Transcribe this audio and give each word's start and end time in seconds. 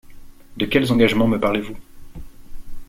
De 0.63 0.65
quels 0.65 0.91
engagements 0.91 1.27
me 1.27 1.39
parlez-vous? 1.39 1.75